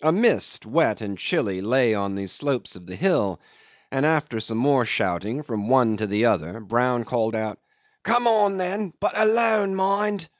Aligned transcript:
A 0.00 0.10
mist, 0.10 0.64
wet 0.64 1.02
and 1.02 1.18
chilly, 1.18 1.60
lay 1.60 1.92
on 1.92 2.14
the 2.14 2.26
slopes 2.28 2.76
of 2.76 2.86
the 2.86 2.96
hill, 2.96 3.38
and 3.92 4.06
after 4.06 4.40
some 4.40 4.56
more 4.56 4.86
shouting 4.86 5.42
from 5.42 5.68
one 5.68 5.98
to 5.98 6.06
the 6.06 6.24
other, 6.24 6.60
Brown 6.60 7.04
called 7.04 7.34
out, 7.34 7.58
"Come 8.02 8.26
on, 8.26 8.56
then, 8.56 8.94
but 9.00 9.12
alone, 9.20 9.74
mind!" 9.74 10.30